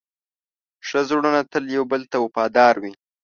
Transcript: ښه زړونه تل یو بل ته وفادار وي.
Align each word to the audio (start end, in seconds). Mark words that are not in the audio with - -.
ښه 0.87 0.99
زړونه 1.07 1.41
تل 1.51 1.63
یو 1.75 1.83
بل 1.91 2.01
ته 2.11 2.17
وفادار 2.23 2.75
وي. 2.81 2.93